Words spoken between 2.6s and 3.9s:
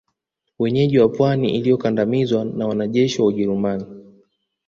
wanajeshi wa Ujerumani